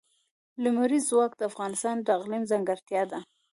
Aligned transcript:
لمریز 0.63 1.03
ځواک 1.11 1.31
د 1.37 1.41
افغانستان 1.51 1.95
د 2.01 2.07
اقلیم 2.17 2.43
ځانګړتیا 2.51 3.01
ده. 3.11 3.19